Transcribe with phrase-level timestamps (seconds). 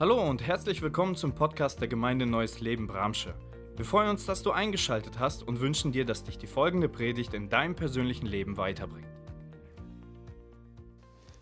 [0.00, 3.32] Hallo und herzlich willkommen zum Podcast der Gemeinde Neues Leben Bramsche.
[3.76, 7.32] Wir freuen uns, dass du eingeschaltet hast und wünschen dir, dass dich die folgende Predigt
[7.32, 9.06] in deinem persönlichen Leben weiterbringt.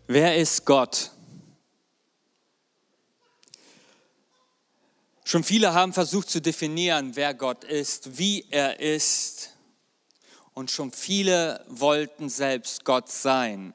[0.06, 1.12] Wer ist Gott?
[5.24, 9.56] Schon viele haben versucht zu definieren, wer Gott ist, wie er ist.
[10.52, 13.72] Und schon viele wollten selbst Gott sein.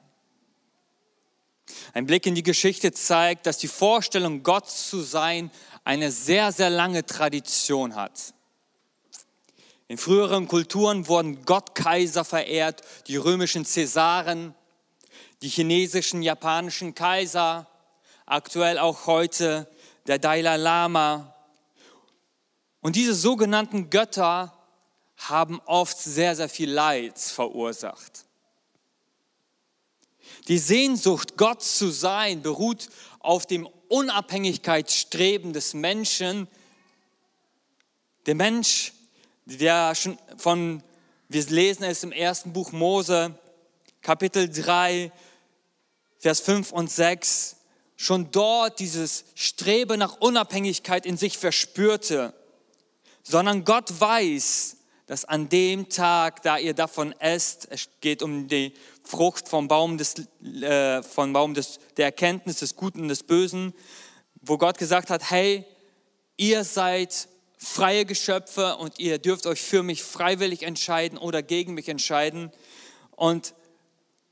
[1.93, 5.51] Ein Blick in die Geschichte zeigt, dass die Vorstellung, Gott zu sein,
[5.83, 8.33] eine sehr, sehr lange Tradition hat.
[9.87, 14.53] In früheren Kulturen wurden Gottkaiser verehrt, die römischen Cäsaren,
[15.41, 17.67] die chinesischen, japanischen Kaiser,
[18.25, 19.69] aktuell auch heute
[20.07, 21.33] der Dalai Lama.
[22.81, 24.53] Und diese sogenannten Götter
[25.15, 28.26] haben oft sehr, sehr viel Leid verursacht.
[30.47, 32.87] Die Sehnsucht, Gott zu sein, beruht
[33.19, 36.47] auf dem Unabhängigkeitsstreben des Menschen.
[38.25, 38.93] Der Mensch,
[39.43, 40.81] der schon von,
[41.27, 43.37] wir lesen es im ersten Buch Mose,
[44.01, 45.11] Kapitel 3,
[46.17, 47.57] Vers 5 und 6,
[47.97, 52.33] schon dort dieses Streben nach Unabhängigkeit in sich verspürte,
[53.21, 58.73] sondern Gott weiß, dass an dem Tag, da ihr davon esst, es geht um die
[59.07, 60.15] Frucht vom Baum, des,
[60.61, 63.73] äh, vom Baum des, der Erkenntnis des Guten und des Bösen,
[64.41, 65.65] wo Gott gesagt hat, hey,
[66.35, 71.89] ihr seid freie Geschöpfe und ihr dürft euch für mich freiwillig entscheiden oder gegen mich
[71.89, 72.51] entscheiden.
[73.15, 73.53] Und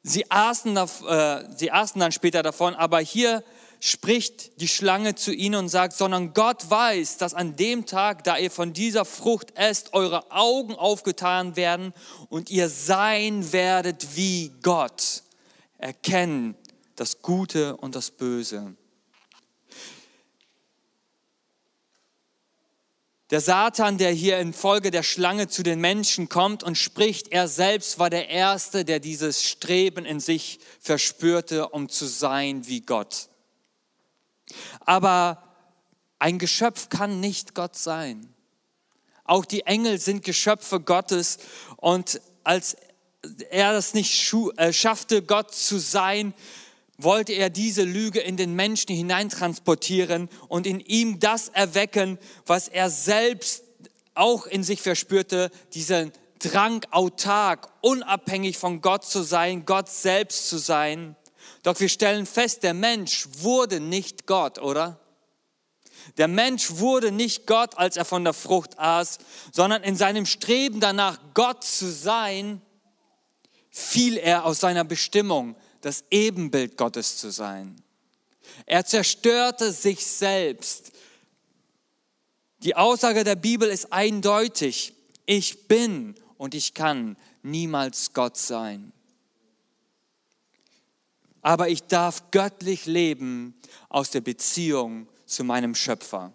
[0.04, 3.44] sie aßen, äh, sie aßen dann später davon, aber hier
[3.80, 8.38] spricht die Schlange zu ihnen und sagt, sondern Gott weiß, dass an dem Tag, da
[8.38, 11.94] ihr von dieser Frucht esst, eure Augen aufgetan werden
[12.30, 15.24] und ihr sein werdet wie Gott.
[15.78, 16.56] Erkennen
[16.96, 18.76] das Gute und das Böse.
[23.32, 27.48] Der Satan, der hier in Folge der Schlange zu den Menschen kommt und spricht, er
[27.48, 33.30] selbst war der Erste, der dieses Streben in sich verspürte, um zu sein wie Gott.
[34.82, 35.44] Aber
[36.20, 38.34] ein Geschöpf kann nicht Gott sein.
[39.24, 41.40] Auch die Engel sind Geschöpfe Gottes
[41.78, 42.78] und als
[43.50, 46.34] er das nicht äh, schaffte, Gott zu sein,
[46.98, 52.90] wollte er diese Lüge in den Menschen hineintransportieren und in ihm das erwecken, was er
[52.90, 53.64] selbst
[54.14, 60.58] auch in sich verspürte, diesen Drang autark, unabhängig von Gott zu sein, Gott selbst zu
[60.58, 61.16] sein.
[61.66, 65.00] Doch wir stellen fest, der Mensch wurde nicht Gott, oder?
[66.18, 69.18] Der Mensch wurde nicht Gott, als er von der Frucht aß,
[69.52, 72.62] sondern in seinem Streben danach, Gott zu sein,
[73.72, 77.82] fiel er aus seiner Bestimmung, das Ebenbild Gottes zu sein.
[78.68, 80.92] Er zerstörte sich selbst.
[82.60, 84.94] Die Aussage der Bibel ist eindeutig.
[85.26, 88.94] Ich bin und ich kann niemals Gott sein
[91.46, 93.54] aber ich darf göttlich leben
[93.90, 96.34] aus der Beziehung zu meinem Schöpfer.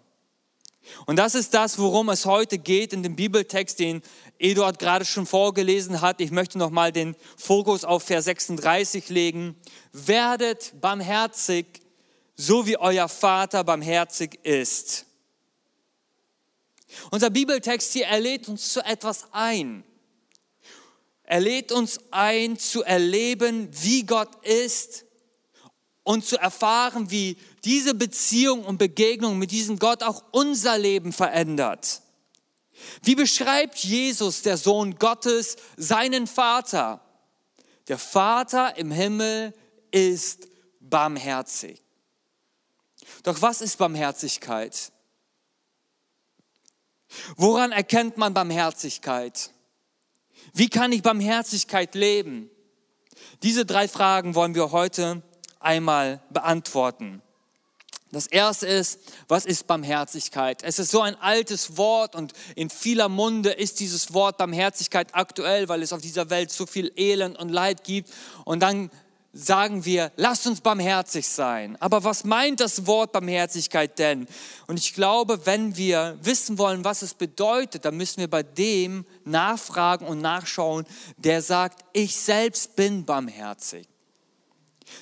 [1.05, 4.03] Und das ist das, worum es heute geht in dem Bibeltext, den
[4.39, 6.21] Eduard gerade schon vorgelesen hat.
[6.21, 9.57] Ich möchte nochmal den Fokus auf Vers 36 legen.
[9.91, 11.65] Werdet barmherzig,
[12.37, 15.05] so wie euer Vater barmherzig ist.
[17.09, 19.83] Unser Bibeltext hier, er lädt uns zu etwas ein.
[21.31, 25.05] Er lädt uns ein zu erleben, wie Gott ist
[26.03, 32.01] und zu erfahren, wie diese Beziehung und Begegnung mit diesem Gott auch unser Leben verändert.
[33.03, 36.99] Wie beschreibt Jesus, der Sohn Gottes, seinen Vater?
[37.87, 39.53] Der Vater im Himmel
[39.91, 40.49] ist
[40.81, 41.81] barmherzig.
[43.23, 44.91] Doch was ist Barmherzigkeit?
[47.37, 49.51] Woran erkennt man Barmherzigkeit?
[50.53, 52.49] Wie kann ich Barmherzigkeit leben?
[53.43, 55.21] Diese drei Fragen wollen wir heute
[55.59, 57.21] einmal beantworten.
[58.11, 58.99] Das erste ist,
[59.29, 60.63] was ist Barmherzigkeit?
[60.63, 65.69] Es ist so ein altes Wort und in vieler Munde ist dieses Wort Barmherzigkeit aktuell,
[65.69, 68.09] weil es auf dieser Welt so viel Elend und Leid gibt.
[68.43, 68.91] Und dann
[69.33, 71.77] sagen wir, lasst uns barmherzig sein.
[71.79, 74.27] Aber was meint das Wort Barmherzigkeit denn?
[74.67, 79.05] Und ich glaube, wenn wir wissen wollen, was es bedeutet, dann müssen wir bei dem
[79.23, 80.85] nachfragen und nachschauen,
[81.17, 83.87] der sagt, ich selbst bin barmherzig.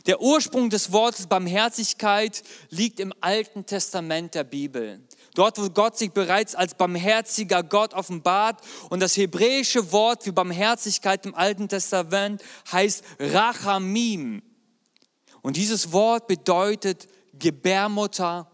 [0.06, 5.02] Der Ursprung des Wortes Barmherzigkeit liegt im Alten Testament der Bibel.
[5.40, 8.60] Dort, wo Gott sich bereits als barmherziger Gott offenbart.
[8.90, 14.42] Und das hebräische Wort für Barmherzigkeit im Alten Testament heißt Rachamim.
[15.42, 18.52] Und dieses Wort bedeutet Gebärmutter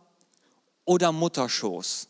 [0.86, 2.08] oder Mutterschoß.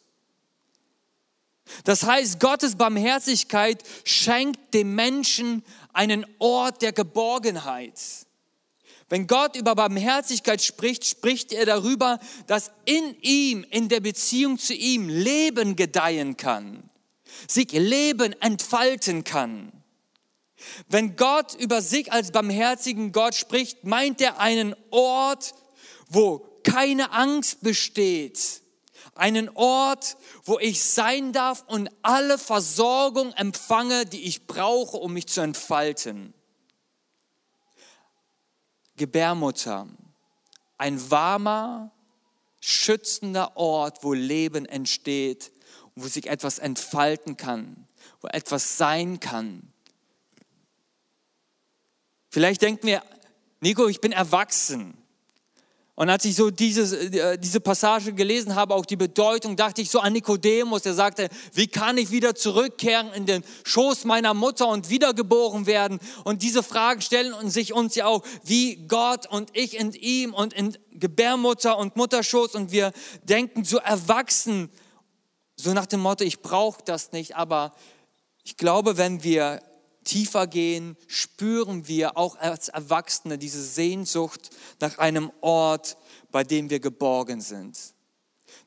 [1.86, 5.64] Das heißt, Gottes Barmherzigkeit schenkt dem Menschen
[5.94, 8.25] einen Ort der Geborgenheit.
[9.08, 14.74] Wenn Gott über Barmherzigkeit spricht, spricht er darüber, dass in ihm, in der Beziehung zu
[14.74, 16.90] ihm, Leben gedeihen kann,
[17.48, 19.72] sich Leben entfalten kann.
[20.88, 25.54] Wenn Gott über sich als barmherzigen Gott spricht, meint er einen Ort,
[26.10, 28.62] wo keine Angst besteht,
[29.14, 35.28] einen Ort, wo ich sein darf und alle Versorgung empfange, die ich brauche, um mich
[35.28, 36.34] zu entfalten.
[38.98, 39.88] Gebärmutter,
[40.78, 41.92] ein warmer,
[42.62, 45.52] schützender Ort, wo Leben entsteht,
[45.96, 47.88] wo sich etwas entfalten kann,
[48.22, 49.72] wo etwas sein kann.
[52.30, 53.02] Vielleicht denken wir,
[53.62, 54.98] Nico, ich bin erwachsen.
[55.98, 59.90] Und als ich so diese, äh, diese Passage gelesen habe, auch die Bedeutung, dachte ich
[59.90, 64.68] so an Nikodemus, der sagte, wie kann ich wieder zurückkehren in den Schoß meiner Mutter
[64.68, 66.00] und wiedergeboren werden?
[66.26, 70.52] Und diese Fragen stellen sich uns ja auch, wie Gott und ich in ihm und
[70.52, 72.92] in Gebärmutter und Mutterschoß und wir
[73.24, 74.70] denken so erwachsen,
[75.56, 77.74] so nach dem Motto, ich brauche das nicht, aber
[78.44, 79.62] ich glaube, wenn wir
[80.06, 85.98] tiefer gehen, spüren wir auch als Erwachsene diese Sehnsucht nach einem Ort,
[86.32, 87.78] bei dem wir geborgen sind.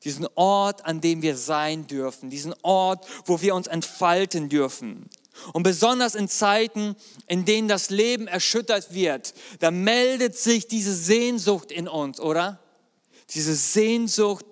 [0.05, 5.08] Diesen Ort, an dem wir sein dürfen, diesen Ort, wo wir uns entfalten dürfen.
[5.52, 6.96] Und besonders in Zeiten,
[7.26, 12.61] in denen das Leben erschüttert wird, da meldet sich diese Sehnsucht in uns, oder?
[13.31, 14.44] Diese Sehnsucht,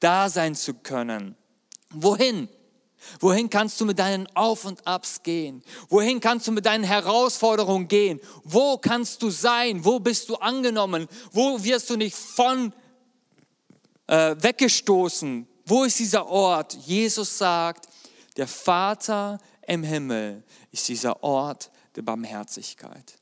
[0.00, 1.36] da sein zu können.
[1.90, 2.48] Wohin?
[3.20, 5.62] Wohin kannst du mit deinen Auf und Abs gehen?
[5.88, 8.20] Wohin kannst du mit deinen Herausforderungen gehen?
[8.44, 9.84] Wo kannst du sein?
[9.84, 11.08] Wo bist du angenommen?
[11.32, 12.72] Wo wirst du nicht von
[14.06, 15.46] äh, weggestoßen?
[15.64, 16.74] Wo ist dieser Ort?
[16.74, 17.88] Jesus sagt,
[18.36, 23.18] der Vater im Himmel ist dieser Ort der Barmherzigkeit.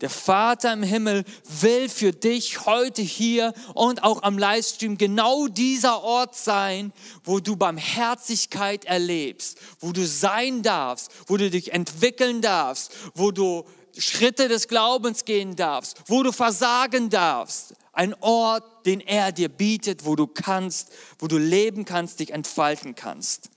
[0.00, 1.24] Der Vater im Himmel
[1.60, 6.92] will für dich heute hier und auch am Livestream genau dieser Ort sein,
[7.22, 13.64] wo du Barmherzigkeit erlebst, wo du sein darfst, wo du dich entwickeln darfst, wo du
[13.96, 17.74] Schritte des Glaubens gehen darfst, wo du versagen darfst.
[17.92, 22.96] Ein Ort, den er dir bietet, wo du kannst, wo du leben kannst, dich entfalten
[22.96, 23.50] kannst.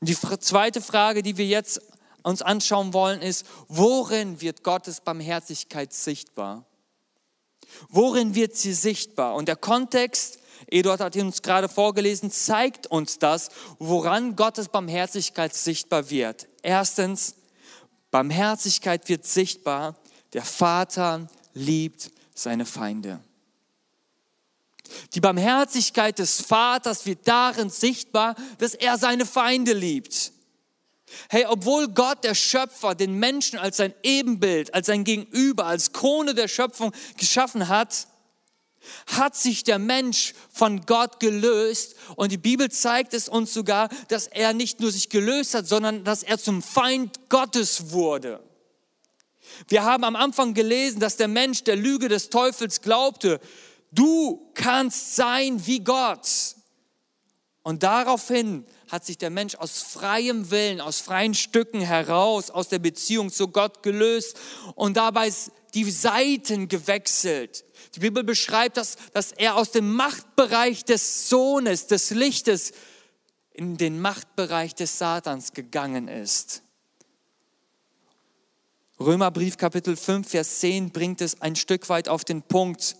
[0.00, 1.80] Die zweite Frage, die wir jetzt
[2.24, 6.64] uns anschauen wollen, ist, worin wird Gottes Barmherzigkeit sichtbar?
[7.88, 9.34] Worin wird sie sichtbar?
[9.34, 16.10] Und der Kontext, Eduard hat uns gerade vorgelesen, zeigt uns das, woran Gottes Barmherzigkeit sichtbar
[16.10, 16.48] wird.
[16.62, 17.34] Erstens,
[18.10, 19.96] Barmherzigkeit wird sichtbar,
[20.32, 23.20] der Vater liebt seine Feinde.
[25.14, 30.33] Die Barmherzigkeit des Vaters wird darin sichtbar, dass er seine Feinde liebt.
[31.28, 36.34] Hey, obwohl Gott, der Schöpfer, den Menschen als sein Ebenbild, als sein Gegenüber, als Krone
[36.34, 38.06] der Schöpfung geschaffen hat,
[39.06, 41.94] hat sich der Mensch von Gott gelöst.
[42.16, 46.04] Und die Bibel zeigt es uns sogar, dass er nicht nur sich gelöst hat, sondern
[46.04, 48.42] dass er zum Feind Gottes wurde.
[49.68, 53.40] Wir haben am Anfang gelesen, dass der Mensch der Lüge des Teufels glaubte.
[53.92, 56.28] Du kannst sein wie Gott.
[57.62, 62.78] Und daraufhin hat sich der Mensch aus freiem Willen, aus freien Stücken heraus, aus der
[62.78, 64.36] Beziehung zu Gott gelöst
[64.74, 65.32] und dabei
[65.74, 67.64] die Seiten gewechselt.
[67.94, 72.72] Die Bibel beschreibt das, dass er aus dem Machtbereich des Sohnes, des Lichtes,
[73.52, 76.62] in den Machtbereich des Satans gegangen ist.
[78.98, 82.96] Römerbrief Kapitel 5, Vers 10 bringt es ein Stück weit auf den Punkt.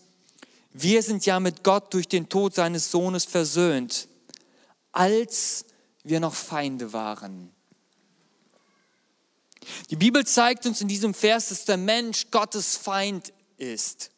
[0.73, 4.09] Wir sind ja mit Gott durch den Tod seines Sohnes versöhnt,
[4.91, 5.67] als
[6.05, 7.51] wir noch Feinde waren.
[9.91, 14.11] Die Bibel zeigt uns in diesem Vers, dass der Mensch Gottes Feind ist.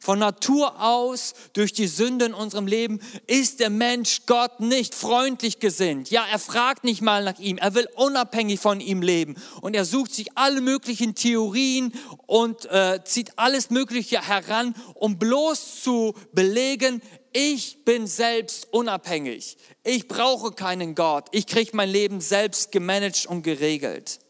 [0.00, 5.60] Von Natur aus, durch die Sünde in unserem Leben, ist der Mensch Gott nicht freundlich
[5.60, 6.10] gesinnt.
[6.10, 7.58] Ja, er fragt nicht mal nach ihm.
[7.58, 9.36] Er will unabhängig von ihm leben.
[9.60, 11.92] Und er sucht sich alle möglichen Theorien
[12.26, 17.00] und äh, zieht alles Mögliche heran, um bloß zu belegen,
[17.32, 19.56] ich bin selbst unabhängig.
[19.84, 21.28] Ich brauche keinen Gott.
[21.32, 24.20] Ich kriege mein Leben selbst gemanagt und geregelt.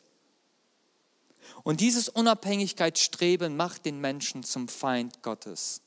[1.62, 5.82] Und dieses Unabhängigkeitsstreben macht den Menschen zum Feind Gottes.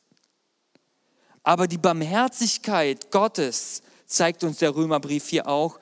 [1.44, 5.80] Aber die Barmherzigkeit Gottes, zeigt uns der Römerbrief hier auch,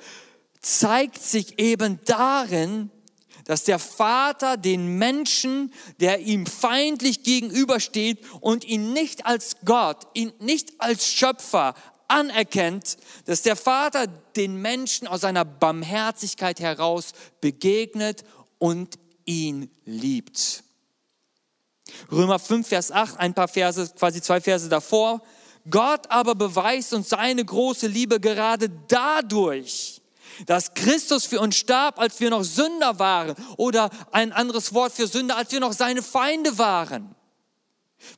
[0.62, 2.91] zeigt sich eben darin,
[3.49, 10.31] dass der Vater den Menschen, der ihm feindlich gegenübersteht und ihn nicht als Gott, ihn
[10.39, 11.73] nicht als Schöpfer
[12.07, 18.23] anerkennt, dass der Vater den Menschen aus seiner Barmherzigkeit heraus begegnet
[18.59, 20.63] und ihn liebt.
[22.11, 25.23] Römer 5, Vers 8, ein paar Verse, quasi zwei Verse davor.
[25.67, 29.98] Gott aber beweist uns seine große Liebe gerade dadurch,
[30.46, 33.36] dass Christus für uns starb, als wir noch Sünder waren.
[33.58, 37.15] Oder ein anderes Wort für Sünder, als wir noch seine Feinde waren.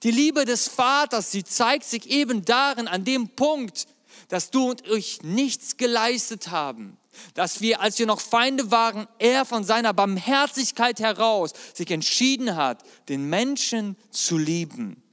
[0.04, 3.88] Die Liebe des Vaters, sie zeigt sich eben darin, an dem Punkt,
[4.28, 6.98] dass du und ich nichts geleistet haben.
[7.34, 12.84] Dass wir, als wir noch Feinde waren, er von seiner Barmherzigkeit heraus sich entschieden hat,
[13.10, 15.04] den Menschen zu lieben.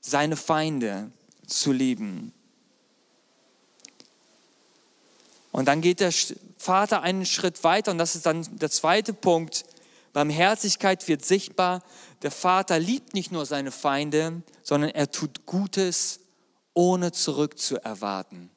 [0.00, 1.10] Seine Feinde
[1.46, 2.32] zu lieben.
[5.52, 6.12] Und dann geht der
[6.56, 9.64] Vater einen Schritt weiter und das ist dann der zweite Punkt.
[10.12, 11.82] Barmherzigkeit wird sichtbar.
[12.22, 16.20] Der Vater liebt nicht nur seine Feinde, sondern er tut Gutes,
[16.74, 18.50] ohne zurückzuerwarten.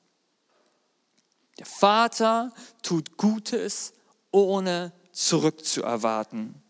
[1.60, 3.94] Der Vater tut Gutes,
[4.32, 6.62] ohne zurückzuerwarten.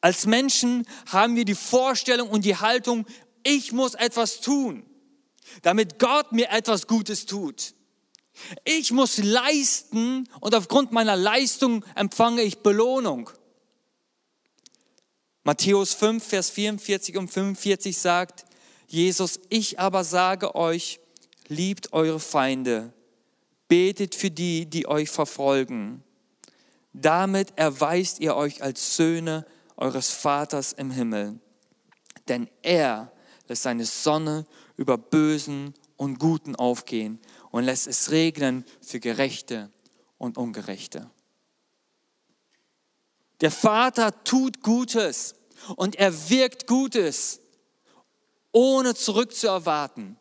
[0.00, 3.06] Als Menschen haben wir die Vorstellung und die Haltung,
[3.42, 4.84] ich muss etwas tun,
[5.62, 7.74] damit Gott mir etwas Gutes tut.
[8.64, 13.30] Ich muss leisten und aufgrund meiner Leistung empfange ich Belohnung.
[15.42, 18.44] Matthäus 5, Vers 44 und 45 sagt,
[18.86, 21.00] Jesus, ich aber sage euch,
[21.48, 22.92] liebt eure Feinde,
[23.68, 26.04] betet für die, die euch verfolgen.
[26.92, 31.40] Damit erweist ihr euch als Söhne eures Vaters im Himmel.
[32.28, 33.12] Denn er
[33.48, 37.18] lässt seine Sonne über Bösen und Guten aufgehen
[37.50, 39.70] und lässt es regnen für Gerechte
[40.18, 41.10] und Ungerechte.
[43.40, 45.34] Der Vater tut Gutes
[45.76, 47.40] und er wirkt Gutes,
[48.52, 50.16] ohne zurückzuerwarten,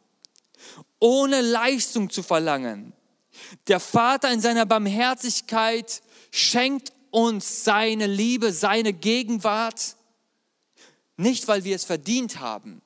[1.00, 2.94] ohne Leistung zu verlangen.
[3.68, 9.96] Der Vater in seiner Barmherzigkeit schenkt uns seine Liebe, seine Gegenwart,
[11.18, 12.82] nicht weil wir es verdient haben,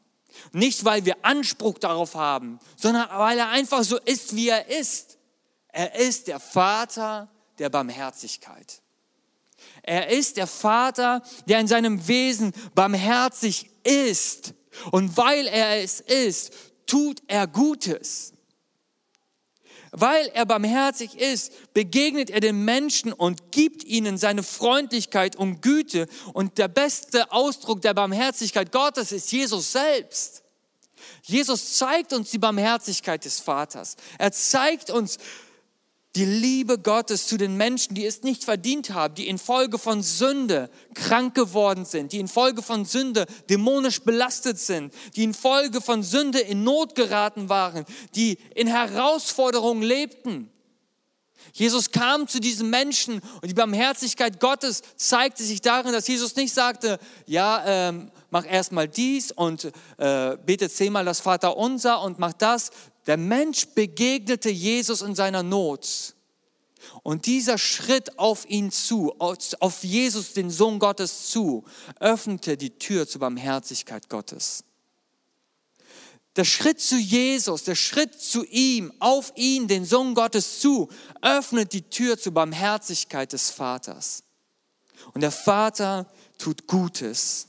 [0.52, 5.18] nicht, weil wir Anspruch darauf haben, sondern weil er einfach so ist, wie er ist.
[5.70, 8.82] Er ist der Vater der Barmherzigkeit.
[9.82, 14.54] Er ist der Vater, der in seinem Wesen barmherzig ist.
[14.92, 16.54] Und weil er es ist,
[16.86, 18.33] tut er Gutes.
[19.96, 26.08] Weil er barmherzig ist, begegnet er den Menschen und gibt ihnen seine Freundlichkeit und Güte.
[26.34, 30.44] Und der beste Ausdruck der Barmherzigkeit Gottes ist Jesus selbst.
[31.22, 33.96] Jesus zeigt uns die Barmherzigkeit des Vaters.
[34.18, 35.20] Er zeigt uns
[36.16, 40.70] die Liebe Gottes zu den Menschen, die es nicht verdient haben, die infolge von Sünde
[40.94, 46.64] krank geworden sind, die infolge von Sünde dämonisch belastet sind, die infolge von Sünde in
[46.64, 50.50] Not geraten waren, die in Herausforderungen lebten.
[51.52, 56.54] Jesus kam zu diesen Menschen und die Barmherzigkeit Gottes zeigte sich darin, dass Jesus nicht
[56.54, 62.34] sagte, ja, ähm, mach erstmal dies und äh, bete zehnmal das Vater unser und mach
[62.34, 62.72] das.
[63.08, 66.16] Der Mensch begegnete Jesus in seiner Not.
[67.02, 71.64] Und dieser Schritt auf ihn zu, auf Jesus, den Sohn Gottes zu,
[72.00, 74.64] öffnete die Tür zur Barmherzigkeit Gottes.
[76.36, 80.90] Der Schritt zu Jesus, der Schritt zu ihm, auf ihn, den Sohn Gottes zu,
[81.22, 84.24] öffnet die Tür zur Barmherzigkeit des Vaters.
[85.14, 86.08] Und der Vater
[86.38, 87.48] tut Gutes.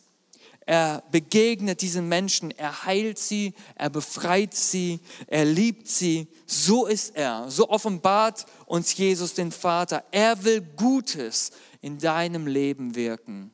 [0.67, 6.27] Er begegnet diesen Menschen, er heilt sie, er befreit sie, er liebt sie.
[6.47, 7.51] So ist er.
[7.51, 10.05] So offenbart uns Jesus den Vater.
[10.11, 11.51] Er will Gutes
[11.83, 13.51] in deinem Leben wirken.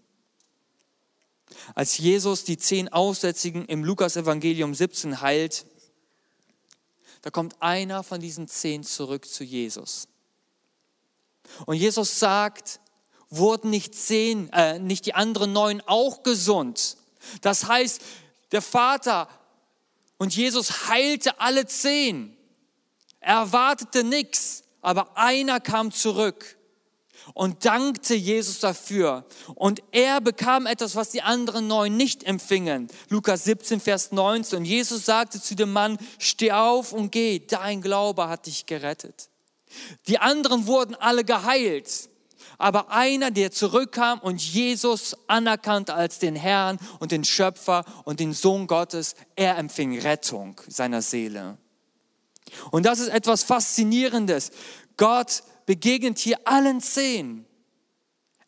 [1.74, 5.66] Als Jesus die zehn Aussätzigen im Lukas-Evangelium 17 heilt,
[7.22, 10.06] da kommt einer von diesen zehn zurück zu Jesus.
[11.66, 12.80] Und Jesus sagt,
[13.30, 16.96] wurden nicht zehn, äh, nicht die anderen neun auch gesund?
[17.40, 18.00] Das heißt,
[18.52, 19.28] der Vater
[20.18, 22.36] und Jesus heilte alle zehn.
[23.20, 26.56] Er erwartete nichts, aber einer kam zurück
[27.34, 29.24] und dankte Jesus dafür.
[29.54, 32.88] Und er bekam etwas, was die anderen neun nicht empfingen.
[33.08, 34.58] Lukas 17, Vers 19.
[34.60, 39.28] Und Jesus sagte zu dem Mann, steh auf und geh, dein Glaube hat dich gerettet.
[40.08, 42.08] Die anderen wurden alle geheilt.
[42.60, 48.34] Aber einer, der zurückkam und Jesus anerkannte als den Herrn und den Schöpfer und den
[48.34, 51.56] Sohn Gottes, er empfing Rettung seiner Seele.
[52.70, 54.50] Und das ist etwas Faszinierendes.
[54.98, 57.46] Gott begegnet hier allen zehn.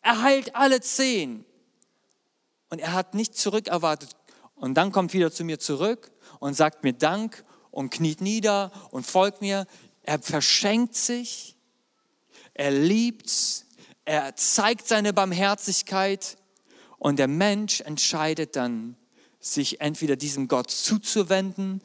[0.03, 1.43] Er heilt alle zehn.
[2.69, 4.11] Und er hat nicht zurückerwartet.
[4.53, 9.07] Und dann kommt wieder zu mir zurück und sagt mir Dank und kniet nieder und
[9.07, 9.65] folgt mir.
[10.03, 11.57] Er verschenkt sich,
[12.53, 13.62] er liebt,
[14.05, 16.37] er zeigt seine Barmherzigkeit
[16.99, 18.95] und der Mensch entscheidet dann,
[19.39, 21.81] sich entweder diesem Gott zuzuwenden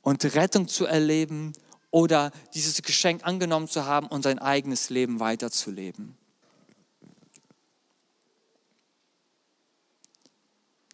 [0.00, 1.52] und Rettung zu erleben
[1.90, 6.16] oder dieses Geschenk angenommen zu haben und sein eigenes Leben weiterzuleben.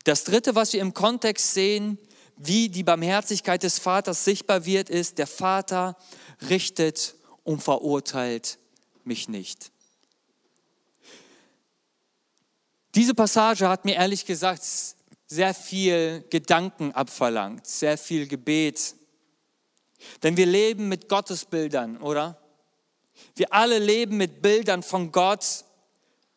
[0.05, 1.99] Das Dritte, was wir im Kontext sehen,
[2.37, 5.97] wie die Barmherzigkeit des Vaters sichtbar wird, ist, der Vater
[6.49, 8.59] richtet und verurteilt
[9.05, 9.71] mich nicht.
[12.99, 14.61] Diese Passage hat mir ehrlich gesagt
[15.29, 18.97] sehr viel Gedanken abverlangt, sehr viel Gebet.
[20.25, 22.43] Denn wir leben mit Gottesbildern, oder?
[23.37, 25.65] Wir alle leben mit Bildern von Gott,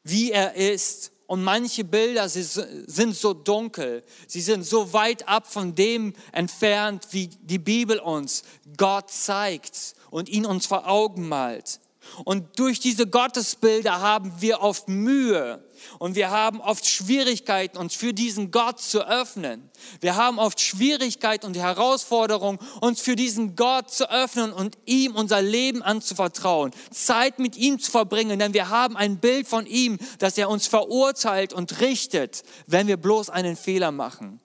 [0.04, 1.12] wie er ist.
[1.26, 7.26] Und manche Bilder sind so dunkel, sie sind so weit ab von dem entfernt, wie
[7.26, 8.44] die Bibel uns
[8.78, 11.80] Gott zeigt und ihn uns vor Augen malt.
[12.26, 15.64] Und durch diese Gottesbilder haben wir oft Mühe
[16.00, 19.70] und wir haben oft Schwierigkeiten, uns für diesen Gott zu öffnen.
[20.00, 25.42] Wir haben oft Schwierigkeiten und Herausforderungen, uns für diesen Gott zu öffnen und ihm unser
[25.42, 30.38] Leben anzuvertrauen, Zeit mit ihm zu verbringen, denn wir haben ein Bild von ihm, dass
[30.38, 34.40] er uns verurteilt und richtet, wenn wir bloß einen Fehler machen.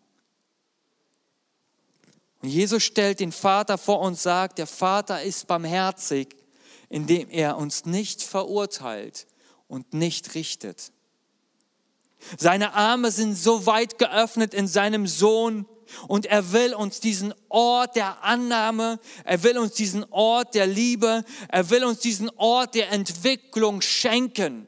[2.43, 6.37] Und Jesus stellt den Vater vor und sagt, der Vater ist barmherzig
[6.89, 9.27] indem er uns nicht verurteilt
[9.69, 10.93] und nicht richtet.
[12.39, 15.67] Seine Arme sind so weit geöffnet in seinem Sohn
[16.09, 21.25] und er will uns diesen Ort der Annahme, er will uns diesen Ort der Liebe,
[21.49, 24.67] er will uns diesen Ort der Entwicklung schenken.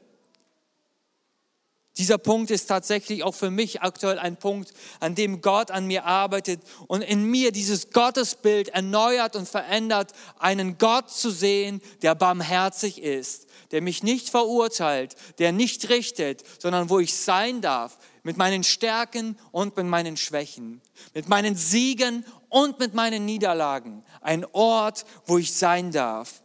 [1.99, 6.05] Dieser Punkt ist tatsächlich auch für mich aktuell ein Punkt, an dem Gott an mir
[6.05, 13.03] arbeitet und in mir dieses Gottesbild erneuert und verändert, einen Gott zu sehen, der barmherzig
[13.03, 18.63] ist, der mich nicht verurteilt, der nicht richtet, sondern wo ich sein darf, mit meinen
[18.63, 20.81] Stärken und mit meinen Schwächen,
[21.13, 24.05] mit meinen Siegen und mit meinen Niederlagen.
[24.21, 26.41] Ein Ort, wo ich sein darf.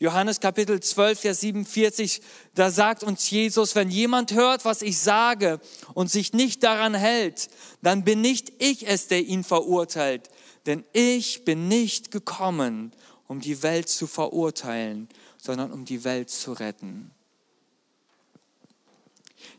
[0.00, 2.20] Johannes Kapitel 12, Vers 47,
[2.54, 5.58] da sagt uns Jesus, wenn jemand hört, was ich sage
[5.92, 7.48] und sich nicht daran hält,
[7.82, 10.28] dann bin nicht ich es, der ihn verurteilt.
[10.66, 12.92] Denn ich bin nicht gekommen,
[13.26, 17.10] um die Welt zu verurteilen, sondern um die Welt zu retten.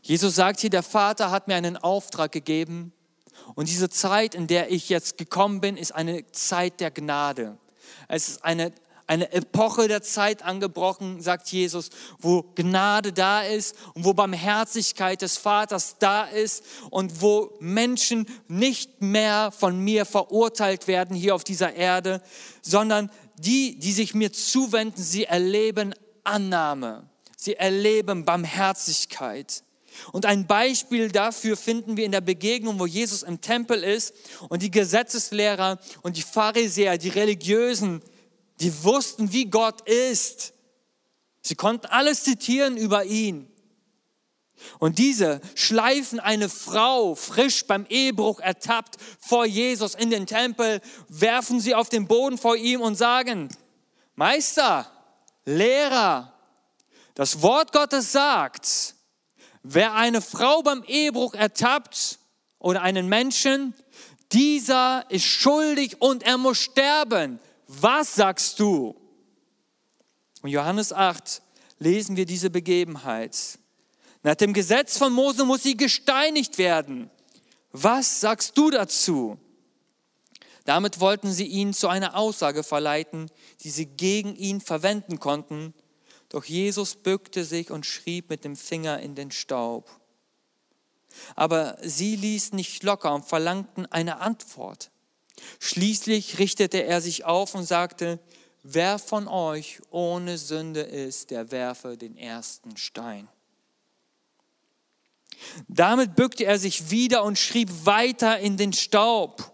[0.00, 2.94] Jesus sagt hier, der Vater hat mir einen Auftrag gegeben
[3.54, 7.58] und diese Zeit, in der ich jetzt gekommen bin, ist eine Zeit der Gnade.
[8.08, 8.72] Es ist eine
[9.10, 15.36] eine Epoche der Zeit angebrochen, sagt Jesus, wo Gnade da ist und wo Barmherzigkeit des
[15.36, 21.74] Vaters da ist und wo Menschen nicht mehr von mir verurteilt werden hier auf dieser
[21.74, 22.22] Erde,
[22.62, 25.92] sondern die, die sich mir zuwenden, sie erleben
[26.22, 29.64] Annahme, sie erleben Barmherzigkeit.
[30.12, 34.14] Und ein Beispiel dafür finden wir in der Begegnung, wo Jesus im Tempel ist
[34.50, 38.02] und die Gesetzeslehrer und die Pharisäer, die Religiösen,
[38.60, 40.52] die wussten, wie Gott ist.
[41.42, 43.50] Sie konnten alles zitieren über ihn.
[44.78, 51.60] Und diese schleifen eine Frau frisch beim Ehebruch ertappt vor Jesus in den Tempel, werfen
[51.60, 53.48] sie auf den Boden vor ihm und sagen,
[54.16, 54.90] Meister,
[55.46, 56.34] Lehrer,
[57.14, 58.94] das Wort Gottes sagt,
[59.62, 62.18] wer eine Frau beim Ehebruch ertappt
[62.58, 63.74] oder einen Menschen,
[64.32, 67.40] dieser ist schuldig und er muss sterben
[67.72, 68.96] was sagst du?
[70.42, 71.40] In Johannes 8
[71.78, 73.60] lesen wir diese Begebenheit.
[74.24, 77.10] Nach dem Gesetz von Mose muss sie gesteinigt werden.
[77.70, 79.38] Was sagst du dazu?
[80.64, 83.30] Damit wollten sie ihn zu einer Aussage verleiten,
[83.60, 85.72] die sie gegen ihn verwenden konnten.
[86.28, 89.88] Doch Jesus bückte sich und schrieb mit dem Finger in den Staub.
[91.36, 94.90] Aber sie ließen nicht locker und verlangten eine Antwort.
[95.58, 98.18] Schließlich richtete er sich auf und sagte,
[98.62, 103.28] wer von euch ohne Sünde ist, der werfe den ersten Stein.
[105.68, 109.52] Damit bückte er sich wieder und schrieb weiter in den Staub.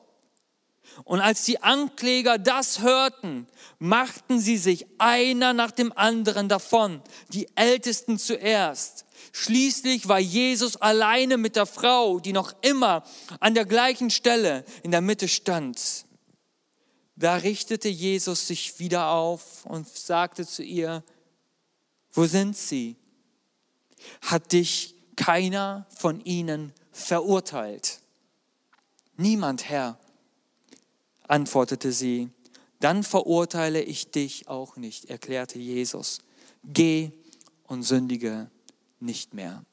[1.05, 3.46] Und als die Ankläger das hörten,
[3.79, 9.06] machten sie sich einer nach dem anderen davon, die Ältesten zuerst.
[9.38, 13.05] Schließlich war Jesus alleine mit der Frau, die noch immer
[13.38, 16.07] an der gleichen Stelle in der Mitte stand.
[17.16, 21.05] Da richtete Jesus sich wieder auf und sagte zu ihr,
[22.12, 22.96] wo sind sie?
[24.22, 28.01] hat dich keiner von ihnen verurteilt.
[29.18, 30.01] Niemand, Herr,
[31.29, 32.31] antwortete sie.
[32.81, 36.20] Dann verurteile ich dich auch nicht, erklärte Jesus.
[36.64, 37.12] Geh
[37.64, 38.51] und sündige
[39.07, 39.64] nicht mehr.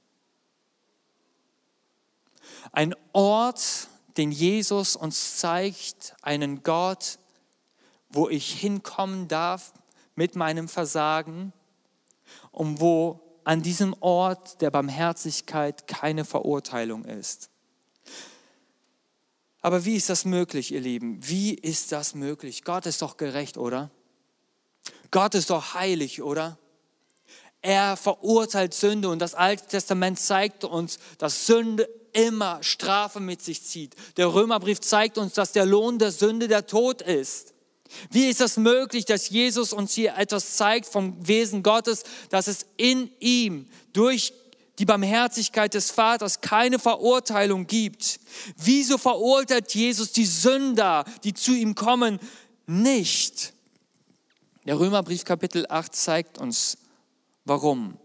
[2.71, 7.19] Ein Ort, den Jesus uns zeigt, einen Gott,
[8.09, 9.73] wo ich hinkommen darf
[10.15, 11.51] mit meinem Versagen
[12.51, 17.49] und wo an diesem Ort der Barmherzigkeit keine Verurteilung ist.
[19.61, 21.17] Aber wie ist das möglich, ihr Lieben?
[21.27, 22.63] Wie ist das möglich?
[22.63, 23.91] Gott ist doch gerecht, oder?
[25.09, 26.57] Gott ist doch heilig, oder?
[27.63, 33.63] Er verurteilt Sünde und das Alte Testament zeigt uns, dass Sünde immer Strafe mit sich
[33.63, 33.95] zieht.
[34.17, 37.53] Der Römerbrief zeigt uns, dass der Lohn der Sünde der Tod ist.
[38.11, 42.65] Wie ist das möglich, dass Jesus uns hier etwas zeigt vom Wesen Gottes, dass es
[42.75, 44.33] in ihm durch
[44.77, 48.19] die Barmherzigkeit des Vaters keine Verurteilung gibt?
[48.57, 52.19] Wieso verurteilt Jesus die Sünder, die zu ihm kommen,
[52.65, 53.53] nicht?
[54.65, 56.77] Der Römerbrief Kapitel 8 zeigt uns,
[57.45, 57.97] Warum?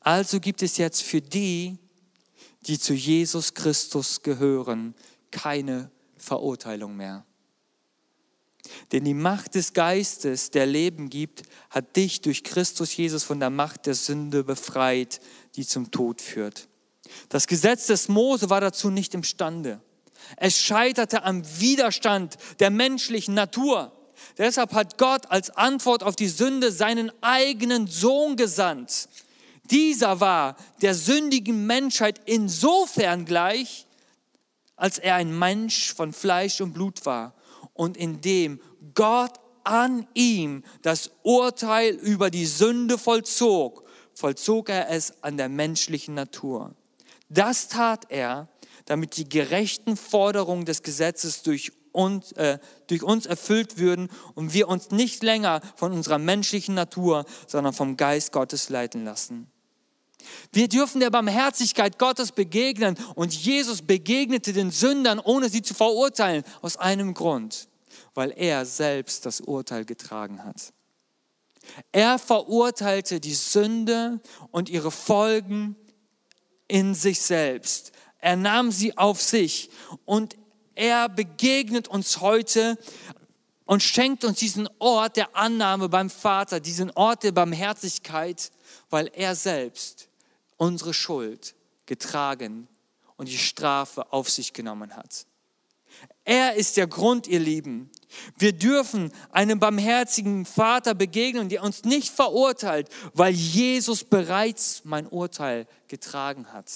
[0.00, 1.78] Also gibt es jetzt für die,
[2.66, 4.94] die zu Jesus Christus gehören,
[5.30, 7.24] keine Verurteilung mehr.
[8.92, 13.50] Denn die Macht des Geistes, der Leben gibt, hat dich durch Christus Jesus von der
[13.50, 15.20] Macht der Sünde befreit,
[15.54, 16.68] die zum Tod führt.
[17.28, 19.80] Das Gesetz des Mose war dazu nicht imstande.
[20.36, 23.92] Es scheiterte am Widerstand der menschlichen Natur.
[24.38, 29.08] Deshalb hat Gott als Antwort auf die Sünde seinen eigenen Sohn gesandt.
[29.70, 33.86] Dieser war der sündigen Menschheit insofern gleich,
[34.76, 37.34] als er ein Mensch von Fleisch und Blut war
[37.72, 38.60] und indem
[38.94, 39.32] Gott
[39.64, 46.74] an ihm das Urteil über die Sünde vollzog, vollzog er es an der menschlichen Natur.
[47.28, 48.48] Das tat er,
[48.84, 54.68] damit die gerechten Forderungen des Gesetzes durch uns, äh, durch uns erfüllt würden und wir
[54.68, 59.50] uns nicht länger von unserer menschlichen Natur, sondern vom Geist Gottes leiten lassen.
[60.52, 66.44] Wir dürfen der Barmherzigkeit Gottes begegnen und Jesus begegnete den Sündern, ohne sie zu verurteilen,
[66.62, 67.68] aus einem Grund,
[68.14, 70.72] weil er selbst das Urteil getragen hat.
[71.92, 75.76] Er verurteilte die Sünde und ihre Folgen
[76.68, 77.92] in sich selbst.
[78.18, 79.70] Er nahm sie auf sich
[80.04, 80.36] und
[80.76, 82.78] er begegnet uns heute
[83.64, 88.52] und schenkt uns diesen Ort der Annahme beim Vater, diesen Ort der Barmherzigkeit,
[88.90, 90.08] weil er selbst
[90.56, 91.54] unsere Schuld
[91.86, 92.68] getragen
[93.16, 95.26] und die Strafe auf sich genommen hat.
[96.24, 97.90] Er ist der Grund, ihr Lieben.
[98.36, 105.66] Wir dürfen einem barmherzigen Vater begegnen, der uns nicht verurteilt, weil Jesus bereits mein Urteil
[105.88, 106.70] getragen hat.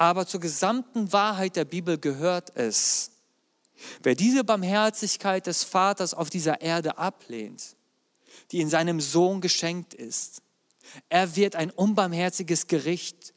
[0.00, 3.10] Aber zur gesamten Wahrheit der Bibel gehört es,
[4.00, 7.74] wer diese Barmherzigkeit des Vaters auf dieser Erde ablehnt,
[8.52, 10.42] die in seinem Sohn geschenkt ist,
[11.08, 13.34] er wird ein unbarmherziges Gericht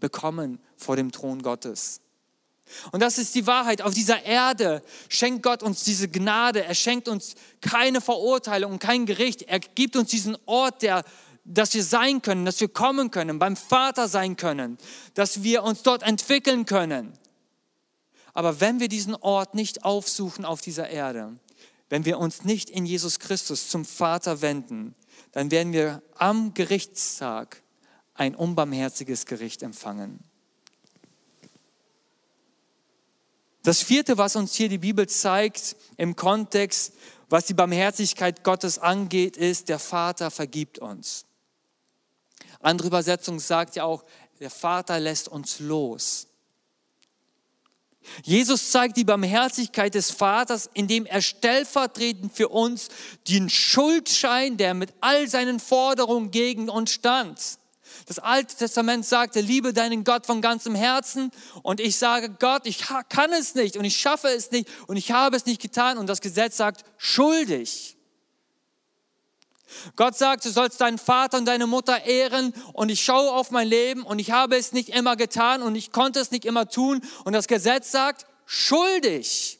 [0.00, 2.00] bekommen vor dem Thron Gottes.
[2.90, 3.80] Und das ist die Wahrheit.
[3.80, 6.64] Auf dieser Erde schenkt Gott uns diese Gnade.
[6.64, 9.42] Er schenkt uns keine Verurteilung und kein Gericht.
[9.42, 11.04] Er gibt uns diesen Ort der
[11.44, 14.78] dass wir sein können, dass wir kommen können, beim Vater sein können,
[15.14, 17.12] dass wir uns dort entwickeln können.
[18.32, 21.36] Aber wenn wir diesen Ort nicht aufsuchen auf dieser Erde,
[21.88, 24.94] wenn wir uns nicht in Jesus Christus zum Vater wenden,
[25.32, 27.62] dann werden wir am Gerichtstag
[28.14, 30.20] ein unbarmherziges Gericht empfangen.
[33.62, 36.94] Das vierte, was uns hier die Bibel zeigt im Kontext,
[37.28, 41.26] was die Barmherzigkeit Gottes angeht, ist, der Vater vergibt uns.
[42.60, 44.04] Andere Übersetzung sagt ja auch,
[44.38, 46.26] der Vater lässt uns los.
[48.24, 52.88] Jesus zeigt die Barmherzigkeit des Vaters, indem er stellvertretend für uns
[53.28, 57.38] den Schuldschein, der mit all seinen Forderungen gegen uns stand.
[58.06, 61.30] Das Alte Testament sagte, liebe deinen Gott von ganzem Herzen.
[61.62, 65.12] Und ich sage, Gott, ich kann es nicht und ich schaffe es nicht und ich
[65.12, 65.98] habe es nicht getan.
[65.98, 67.96] Und das Gesetz sagt, schuldig.
[69.96, 73.68] Gott sagt, du sollst deinen Vater und deine Mutter ehren und ich schaue auf mein
[73.68, 77.00] Leben und ich habe es nicht immer getan und ich konnte es nicht immer tun
[77.24, 79.58] und das Gesetz sagt, schuldig.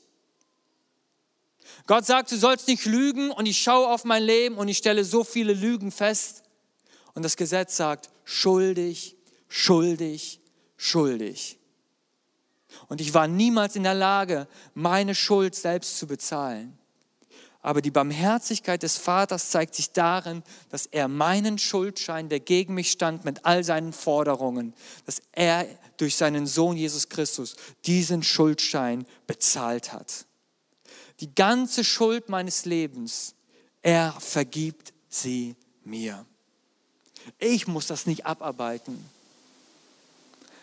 [1.86, 5.04] Gott sagt, du sollst nicht lügen und ich schaue auf mein Leben und ich stelle
[5.04, 6.42] so viele Lügen fest
[7.14, 9.16] und das Gesetz sagt, schuldig,
[9.48, 10.40] schuldig,
[10.76, 11.58] schuldig.
[12.88, 16.79] Und ich war niemals in der Lage, meine Schuld selbst zu bezahlen.
[17.62, 22.90] Aber die Barmherzigkeit des Vaters zeigt sich darin, dass er meinen Schuldschein, der gegen mich
[22.90, 24.72] stand, mit all seinen Forderungen,
[25.04, 25.66] dass er
[25.98, 30.24] durch seinen Sohn Jesus Christus diesen Schuldschein bezahlt hat.
[31.20, 33.34] Die ganze Schuld meines Lebens,
[33.82, 36.24] er vergibt sie mir.
[37.38, 39.04] Ich muss das nicht abarbeiten.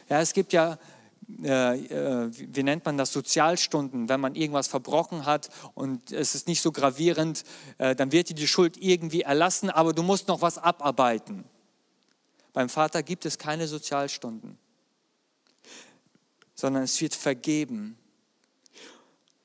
[0.10, 0.80] Ja, es gibt ja
[1.28, 6.72] wie nennt man das, Sozialstunden, wenn man irgendwas verbrochen hat und es ist nicht so
[6.72, 7.44] gravierend,
[7.78, 11.44] äh, dann wird dir die Schuld irgendwie erlassen, aber du musst noch was abarbeiten.
[12.54, 14.58] Beim Vater gibt es keine Sozialstunden,
[16.56, 17.98] sondern es wird vergeben.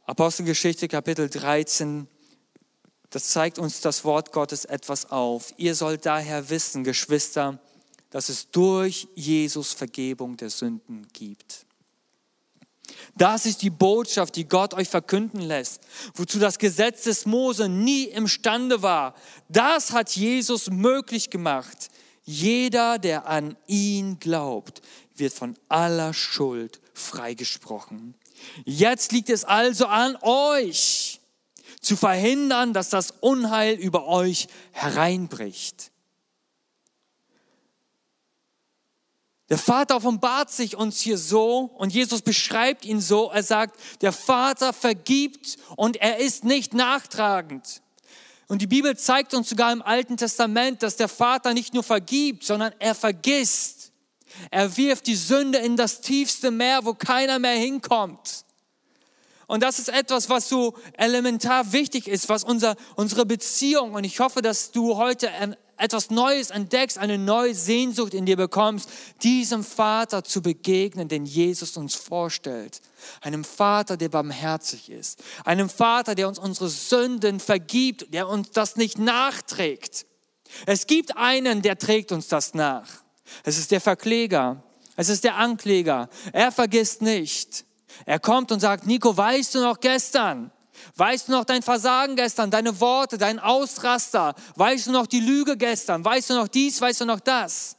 [0.06, 2.06] Apostelgeschichte Kapitel 13,
[3.10, 5.52] das zeigt uns das Wort Gottes etwas auf.
[5.56, 7.60] Ihr sollt daher wissen, Geschwister,
[8.10, 11.66] dass es durch Jesus Vergebung der Sünden gibt.
[13.16, 15.82] Das ist die Botschaft, die Gott euch verkünden lässt,
[16.14, 19.14] wozu das Gesetz des Mose nie imstande war.
[19.48, 21.90] Das hat Jesus möglich gemacht.
[22.24, 24.80] Jeder, der an ihn glaubt,
[25.14, 28.14] wird von aller Schuld freigesprochen.
[28.64, 31.20] Jetzt liegt es also an euch,
[31.80, 35.91] zu verhindern, dass das Unheil über euch hereinbricht.
[39.52, 43.30] Der Vater offenbart sich uns hier so und Jesus beschreibt ihn so.
[43.30, 47.82] Er sagt, der Vater vergibt und er ist nicht nachtragend.
[48.48, 52.44] Und die Bibel zeigt uns sogar im Alten Testament, dass der Vater nicht nur vergibt,
[52.44, 53.92] sondern er vergisst.
[54.50, 58.46] Er wirft die Sünde in das tiefste Meer, wo keiner mehr hinkommt.
[59.48, 64.18] Und das ist etwas, was so elementar wichtig ist, was unser, unsere Beziehung, und ich
[64.18, 65.28] hoffe, dass du heute
[65.82, 68.88] etwas Neues entdeckst, eine neue Sehnsucht in dir bekommst,
[69.22, 72.80] diesem Vater zu begegnen, den Jesus uns vorstellt.
[73.20, 75.22] Einem Vater, der barmherzig ist.
[75.44, 80.06] Einem Vater, der uns unsere Sünden vergibt, der uns das nicht nachträgt.
[80.66, 82.88] Es gibt einen, der trägt uns das nach.
[83.42, 84.62] Es ist der Verkläger.
[84.96, 86.08] Es ist der Ankläger.
[86.32, 87.64] Er vergisst nicht.
[88.06, 90.52] Er kommt und sagt, Nico, weißt du noch gestern?
[90.96, 94.34] Weißt du noch dein Versagen gestern, deine Worte, dein Ausraster?
[94.56, 96.04] Weißt du noch die Lüge gestern?
[96.04, 96.80] Weißt du noch dies?
[96.80, 97.76] Weißt du noch das?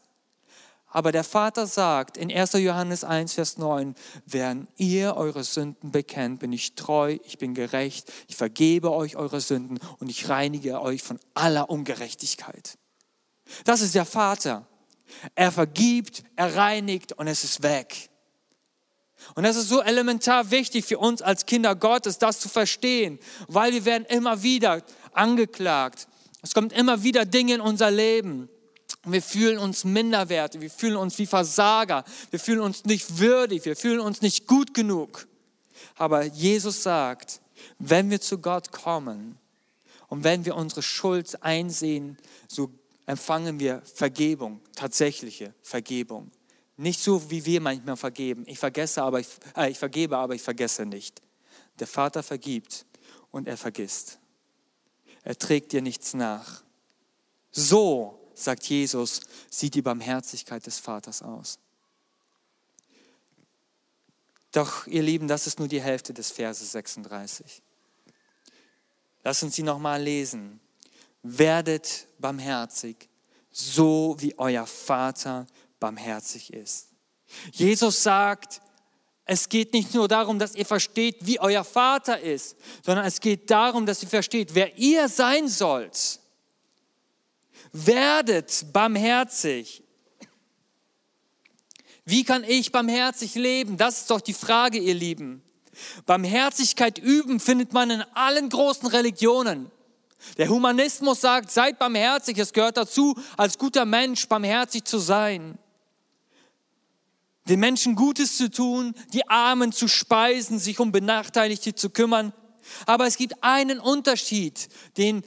[0.94, 2.54] Aber der Vater sagt in 1.
[2.54, 3.96] Johannes 1, Vers 9,
[4.28, 9.42] während ihr eure Sünden bekennt, bin ich treu, ich bin gerecht, ich vergebe euch eure
[9.42, 12.78] Sünden und ich reinige euch von aller Ungerechtigkeit.
[13.66, 14.68] Das ist der Vater.
[15.34, 18.12] Er vergibt, er reinigt und es ist weg.
[19.36, 23.74] Und das ist so elementar wichtig für uns als Kinder Gottes, das zu verstehen, weil
[23.74, 24.84] wir werden immer wieder
[25.14, 26.08] angeklagt.
[26.42, 28.50] Es kommt immer wieder Dinge in unser Leben.
[29.06, 33.76] Wir fühlen uns minderwertig, wir fühlen uns wie Versager, wir fühlen uns nicht würdig, wir
[33.76, 35.28] fühlen uns nicht gut genug.
[35.96, 37.42] Aber Jesus sagt,
[37.80, 39.38] wenn wir zu Gott kommen
[40.08, 42.72] und wenn wir unsere Schuld einsehen, so
[43.06, 46.32] empfangen wir Vergebung, tatsächliche Vergebung.
[46.78, 48.44] Nicht so, wie wir manchmal vergeben.
[48.48, 51.22] Ich vergesse, aber ich, äh, ich vergebe, aber ich vergesse nicht.
[51.80, 52.86] Der Vater vergibt
[53.32, 54.20] und er vergisst.
[55.24, 56.64] Er trägt dir nichts nach.
[57.52, 61.60] So, sagt Jesus, sieht die Barmherzigkeit des Vaters aus.
[64.52, 67.62] Doch, ihr Lieben, das ist nur die Hälfte des Verses 36.
[69.24, 70.60] Lass uns sie nochmal lesen.
[71.24, 73.10] Werdet barmherzig,
[73.52, 75.48] so wie euer Vater
[75.84, 76.94] barmherzig ist.
[77.52, 78.62] Jesus sagt,
[79.26, 83.52] es geht nicht nur darum, dass ihr versteht, wie euer Vater ist, sondern es geht
[83.52, 86.22] darum, dass ihr versteht, wer ihr sein sollt.
[87.74, 89.84] Werdet barmherzig.
[92.06, 93.76] Wie kann ich barmherzig leben?
[93.76, 95.44] Das ist doch die Frage, ihr Lieben.
[96.06, 99.70] Barmherzigkeit üben findet man in allen großen Religionen.
[100.38, 105.60] Der Humanismus sagt, seid barmherzig, es gehört dazu, als guter Mensch barmherzig zu sein
[107.48, 112.34] den Menschen Gutes zu tun, die Armen zu speisen, sich um Benachteiligte zu kümmern.
[112.86, 115.24] Aber es gibt einen Unterschied, den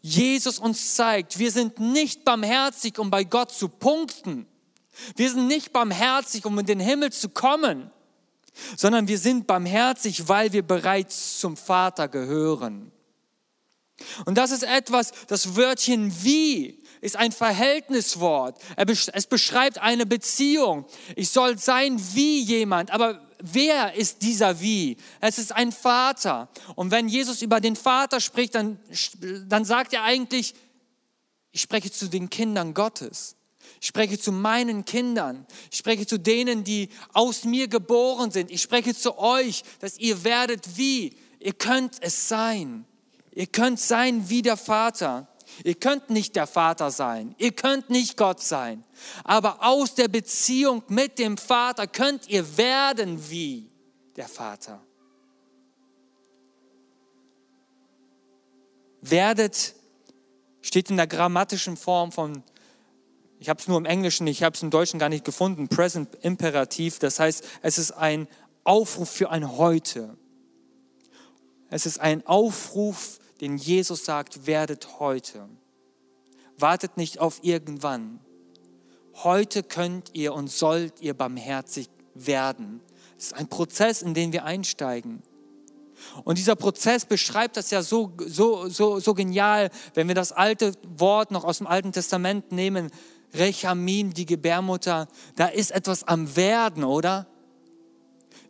[0.00, 1.38] Jesus uns zeigt.
[1.38, 4.46] Wir sind nicht barmherzig, um bei Gott zu punkten.
[5.16, 7.90] Wir sind nicht barmherzig, um in den Himmel zu kommen,
[8.76, 12.90] sondern wir sind barmherzig, weil wir bereits zum Vater gehören.
[14.24, 18.58] Und das ist etwas, das Wörtchen wie ist ein Verhältniswort.
[19.12, 20.86] Es beschreibt eine Beziehung.
[21.16, 24.96] Ich soll sein wie jemand, aber wer ist dieser wie?
[25.20, 26.48] Es ist ein Vater.
[26.74, 28.78] Und wenn Jesus über den Vater spricht, dann,
[29.46, 30.54] dann sagt er eigentlich,
[31.52, 33.36] ich spreche zu den Kindern Gottes.
[33.80, 35.46] Ich spreche zu meinen Kindern.
[35.70, 38.50] Ich spreche zu denen, die aus mir geboren sind.
[38.50, 41.16] Ich spreche zu euch, dass ihr werdet wie.
[41.38, 42.84] Ihr könnt es sein.
[43.32, 45.28] Ihr könnt sein wie der Vater.
[45.64, 47.34] Ihr könnt nicht der Vater sein.
[47.38, 48.84] Ihr könnt nicht Gott sein.
[49.24, 53.68] Aber aus der Beziehung mit dem Vater könnt ihr werden wie
[54.16, 54.80] der Vater.
[59.00, 59.74] Werdet
[60.60, 62.42] steht in der grammatischen Form von,
[63.38, 66.16] ich habe es nur im Englischen, ich habe es im Deutschen gar nicht gefunden, Present
[66.22, 66.98] Imperativ.
[66.98, 68.26] Das heißt, es ist ein
[68.64, 70.16] Aufruf für ein Heute.
[71.70, 75.48] Es ist ein Aufruf, den Jesus sagt, werdet heute.
[76.56, 78.20] Wartet nicht auf irgendwann.
[79.22, 82.80] Heute könnt ihr und sollt ihr barmherzig werden.
[83.16, 85.22] Es ist ein Prozess, in den wir einsteigen.
[86.24, 90.72] Und dieser Prozess beschreibt das ja so, so, so, so genial, wenn wir das alte
[90.96, 92.90] Wort noch aus dem Alten Testament nehmen,
[93.34, 97.26] Rechamim, die Gebärmutter, da ist etwas am Werden, oder?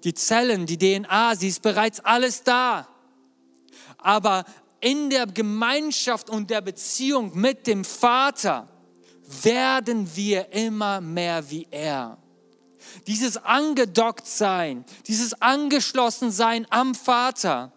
[0.04, 2.86] Die Zellen, die DNA, sie ist bereits alles da.
[3.96, 4.44] Aber
[4.80, 8.68] in der Gemeinschaft und der Beziehung mit dem Vater
[9.42, 12.18] werden wir immer mehr wie er.
[13.06, 17.72] Dieses angedockt sein, dieses angeschlossen sein am Vater,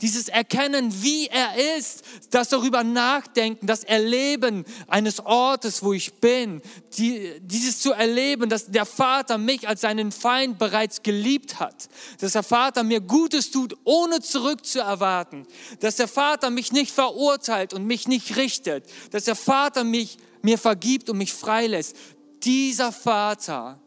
[0.00, 6.62] dieses Erkennen, wie er ist, das darüber nachdenken, das Erleben eines Ortes, wo ich bin,
[6.96, 11.88] die, dieses zu erleben, dass der Vater mich als seinen Feind bereits geliebt hat,
[12.20, 15.46] dass der Vater mir Gutes tut, ohne zurückzuerwarten,
[15.80, 20.58] dass der Vater mich nicht verurteilt und mich nicht richtet, dass der Vater mich mir
[20.58, 21.96] vergibt und mich freilässt.
[22.42, 23.80] Dieser Vater,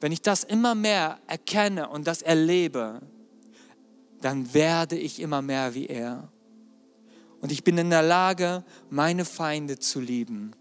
[0.00, 3.00] wenn ich das immer mehr erkenne und das erlebe,
[4.22, 6.32] dann werde ich immer mehr wie er.
[7.40, 10.52] Und ich bin in der Lage, meine Feinde zu lieben.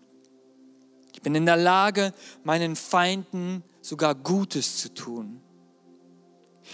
[1.14, 5.42] Ich bin in der Lage, meinen Feinden sogar Gutes zu tun.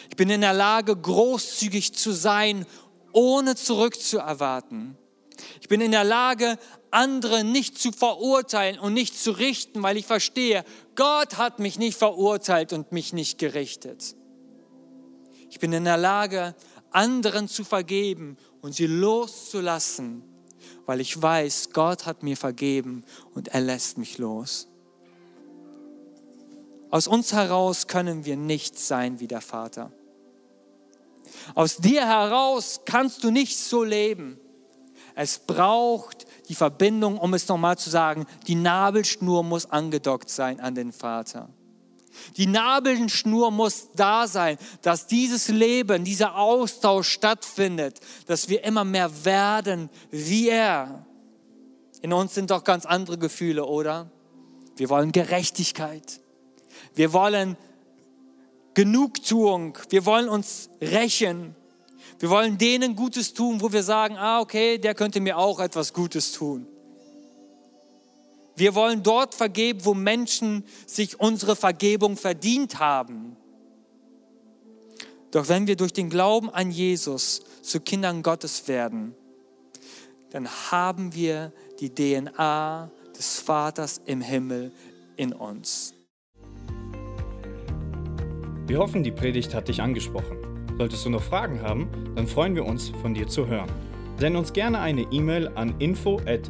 [0.10, 2.65] Ich bin in der Lage, großzügig zu sein,
[3.12, 4.97] ohne zurückzuerwarten.
[5.62, 6.58] Ich bin in der Lage,
[6.91, 10.63] andere nicht zu verurteilen und nicht zu richten, weil ich verstehe,
[10.95, 14.15] Gott hat mich nicht verurteilt und mich nicht gerichtet.
[15.50, 16.56] Ich bin in der Lage,
[16.97, 20.23] anderen zu vergeben und sie loszulassen,
[20.88, 23.05] weil ich weiß, Gott hat mir vergeben
[23.36, 24.67] und er lässt mich los.
[26.89, 29.91] Aus uns heraus können wir nicht sein wie der Vater.
[31.53, 34.39] Aus dir heraus kannst du nicht so leben.
[35.13, 40.73] Es braucht die Verbindung, um es nochmal zu sagen, die Nabelschnur muss angedockt sein an
[40.73, 41.49] den Vater.
[42.38, 49.25] Die Nabelschnur muss da sein, dass dieses Leben, dieser Austausch stattfindet, dass wir immer mehr
[49.25, 51.06] werden wie er.
[52.01, 54.10] In uns sind doch ganz andere Gefühle, oder?
[54.75, 56.21] Wir wollen Gerechtigkeit.
[56.93, 57.58] Wir wollen
[58.73, 59.77] Genugtuung.
[59.89, 61.56] Wir wollen uns rächen.
[62.19, 65.93] Wir wollen denen Gutes tun, wo wir sagen, ah, okay, der könnte mir auch etwas
[65.93, 66.67] Gutes tun.
[68.58, 73.38] Wir wollen dort vergeben, wo Menschen sich unsere Vergebung verdient haben.
[75.30, 79.13] Doch wenn wir durch den Glauben an Jesus zu Kindern Gottes werden,
[80.32, 84.72] dann haben wir die DNA des Vaters im Himmel
[85.17, 85.93] in uns.
[88.65, 90.38] Wir hoffen, die Predigt hat dich angesprochen.
[90.80, 93.70] Solltest du noch Fragen haben, dann freuen wir uns, von dir zu hören.
[94.20, 96.50] Send uns gerne eine E-Mail an info@